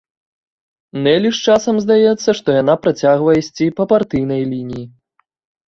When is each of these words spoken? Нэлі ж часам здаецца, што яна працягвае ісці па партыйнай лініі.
Нэлі 1.07 1.31
ж 1.39 1.43
часам 1.49 1.75
здаецца, 1.85 2.29
што 2.41 2.57
яна 2.61 2.75
працягвае 2.87 3.37
ісці 3.45 3.71
па 3.83 3.91
партыйнай 3.95 4.41
лініі. 4.51 4.85